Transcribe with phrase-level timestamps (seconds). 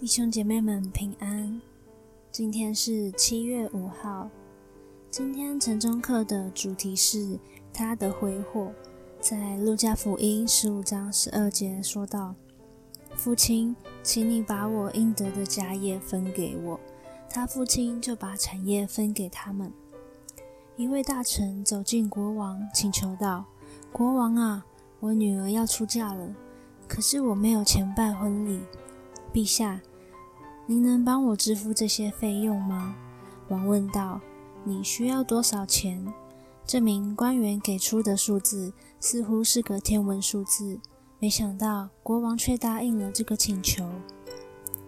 [0.00, 1.60] 弟兄姐妹们平安，
[2.32, 4.30] 今天是七月五号。
[5.10, 7.38] 今天晨钟课的主题是
[7.70, 8.72] 他的挥霍。
[9.20, 12.34] 在路加福音十五章十二节说道
[13.14, 16.80] ：“父亲，请你把我应得的家业分给我。”
[17.28, 19.70] 他父亲就把产业分给他们。
[20.76, 23.44] 一位大臣走进国王，请求道
[23.92, 24.64] ：“国王啊，
[25.00, 26.34] 我女儿要出嫁了，
[26.88, 28.62] 可是我没有钱办婚礼。
[29.30, 29.78] 陛下。”
[30.70, 32.94] 您能帮我支付这些费用吗？
[33.48, 34.20] 王问道。
[34.62, 36.06] 你需要多少钱？
[36.64, 40.78] 这名官员给出的数字似乎是个天文数字，
[41.18, 43.84] 没想到国王却答应了这个请求。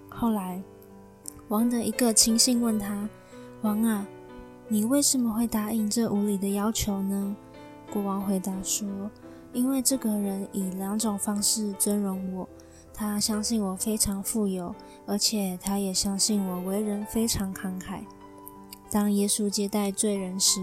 [0.08, 0.62] 后来，
[1.48, 3.08] 王的一个亲信问他
[3.62, 4.06] ：“王啊，
[4.68, 7.34] 你为什么会答应这无理的要求呢？”
[7.92, 8.86] 国王回答说
[9.52, 12.48] ：“因为这个人以两种方式尊荣我。”
[12.94, 14.74] 他相信我非常富有，
[15.06, 18.00] 而且他也相信我为人非常慷慨。
[18.90, 20.60] 当耶稣接待罪人时，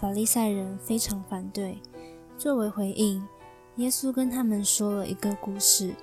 [0.00, 1.78] 法利赛人非常反对。
[2.38, 3.26] 作为回应，
[3.76, 5.94] 耶稣跟他们说了一个故事：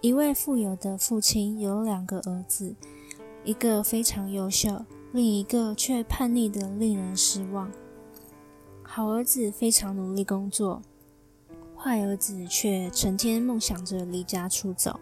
[0.00, 2.74] 一位富有的父亲有两个儿子，
[3.44, 7.70] 一个非常优秀，另一个却叛逆得令人失望。
[8.82, 10.82] 好儿子非常努力工作。
[11.84, 14.98] 坏儿子却成天梦想着离家出走。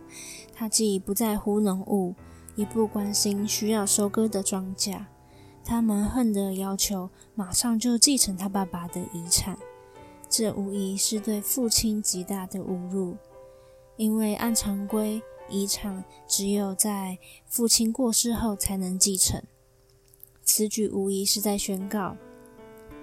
[0.53, 2.17] 他既不在乎农务，
[2.57, 5.05] 也不关心需要收割的庄稼。
[5.65, 9.57] 他蛮横地要求马上就继承他爸爸的遗产，
[10.29, 13.17] 这无疑是对父亲极大的侮辱。
[13.97, 17.17] 因为按常规，遗产只有在
[17.47, 19.41] 父亲过世后才能继承。
[20.43, 22.17] 此举无疑是在宣告：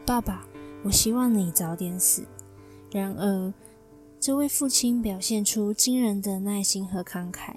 [0.06, 0.46] 爸爸，
[0.84, 2.26] 我希望你早点死。
[2.92, 3.54] 然而，
[4.22, 7.54] 这位父亲表现出惊人的耐心和慷慨，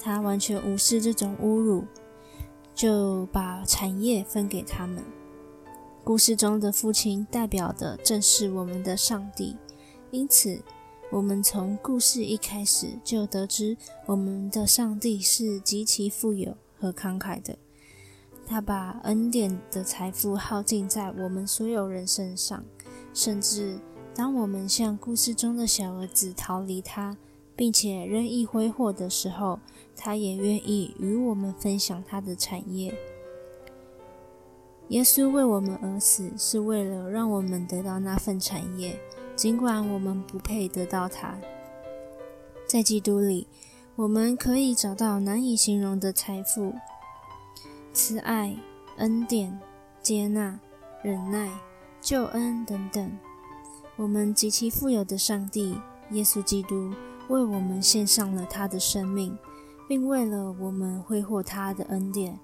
[0.00, 1.84] 他完全无视这种侮辱，
[2.74, 5.04] 就把产业分给他们。
[6.02, 9.56] 故事中的父亲代表的正是我们的上帝，
[10.10, 10.60] 因此，
[11.12, 13.76] 我们从故事一开始就得知，
[14.06, 17.56] 我们的上帝是极其富有和慷慨的。
[18.44, 22.64] 他把恩典的财富耗尽在我们所有人身上，
[23.14, 23.78] 甚至。
[24.16, 27.18] 当我们像故事中的小儿子逃离他，
[27.54, 29.60] 并且任意挥霍的时候，
[29.94, 32.94] 他也愿意与我们分享他的产业。
[34.88, 38.98] 耶稣为我们而死，是为了让我们得到那份产业，
[39.36, 41.36] 尽管我们不配得到它。
[42.66, 43.46] 在基督里，
[43.96, 46.72] 我们可以找到难以形容的财富、
[47.92, 48.56] 慈爱、
[48.96, 49.60] 恩典、
[50.00, 50.58] 接纳、
[51.02, 51.50] 忍耐、
[52.00, 53.12] 救恩等等。
[53.96, 55.78] 我们极其富有的上帝
[56.10, 56.92] 耶稣基督
[57.28, 59.36] 为我们献上了他的生命，
[59.88, 62.38] 并为了我们挥霍他的恩典。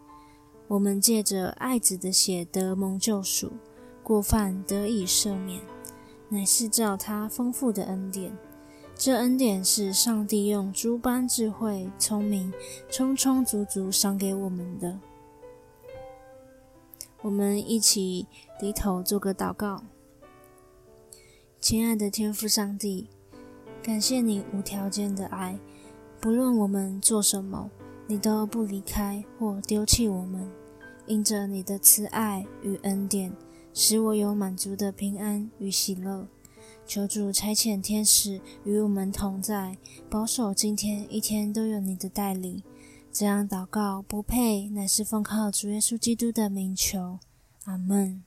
[0.69, 3.53] 我们借着爱子的血得蒙救赎，
[4.03, 5.61] 过犯得以赦免，
[6.31, 8.35] 乃是照他丰富的恩典。
[8.95, 12.51] 这恩典是上帝用诸般智慧、聪明，
[12.89, 14.99] 充充足足赏给我们的。
[17.21, 18.27] 我们一起
[18.59, 19.83] 低头做个祷告。
[21.63, 23.07] 亲爱的天父上帝，
[23.85, 25.57] 感谢你无条件的爱，
[26.21, 27.71] 不论我们做什么，
[28.09, 30.51] 你都不离开或丢弃我们。
[31.07, 33.33] 因着你的慈爱与恩典，
[33.73, 36.27] 使我有满足的平安与喜乐。
[36.85, 39.79] 求主差遣天使与我们同在，
[40.11, 42.61] 保守今天一天都有你的带领。
[43.13, 47.21] 这样祷告不配，乃是奉靠主耶稣基督的名求。
[47.67, 48.25] 阿门。